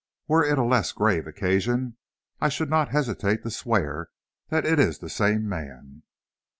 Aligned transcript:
Were 0.27 0.43
it 0.43 0.57
a 0.57 0.63
less 0.63 0.93
grave 0.93 1.27
occasion, 1.27 1.95
I 2.39 2.49
should 2.49 2.71
not 2.71 2.89
hesitate 2.89 3.43
to 3.43 3.51
swear 3.51 4.09
that 4.49 4.65
it 4.65 4.79
is 4.79 4.97
the 4.97 5.09
same 5.11 5.47
man." 5.47 6.01